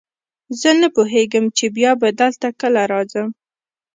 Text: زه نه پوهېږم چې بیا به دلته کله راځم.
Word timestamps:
زه 0.59 0.69
نه 0.81 0.87
پوهېږم 0.95 1.45
چې 1.57 1.65
بیا 1.75 1.91
به 2.01 2.09
دلته 2.21 2.47
کله 2.61 2.81
راځم. 2.91 3.27